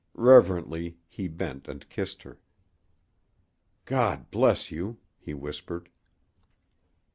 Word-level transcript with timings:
Reverently 0.15 0.97
he 1.07 1.27
bent 1.27 1.67
and 1.67 1.87
kissed 1.87 2.23
her. 2.23 2.39
"God 3.85 4.31
bless 4.31 4.71
you!" 4.71 4.97
he 5.19 5.35
whispered. 5.35 5.89